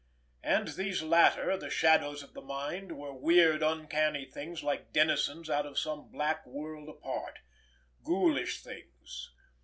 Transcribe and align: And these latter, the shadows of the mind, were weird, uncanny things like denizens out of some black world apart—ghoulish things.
And 0.41 0.69
these 0.69 1.03
latter, 1.03 1.55
the 1.57 1.69
shadows 1.69 2.23
of 2.23 2.33
the 2.33 2.41
mind, 2.41 2.93
were 2.97 3.13
weird, 3.13 3.61
uncanny 3.61 4.25
things 4.25 4.63
like 4.63 4.91
denizens 4.91 5.47
out 5.47 5.67
of 5.67 5.77
some 5.77 6.09
black 6.11 6.43
world 6.47 6.89
apart—ghoulish 6.89 8.63
things. 8.63 9.29